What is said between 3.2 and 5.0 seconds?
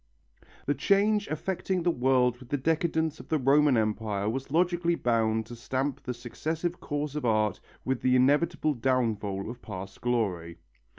the Roman Empire was logically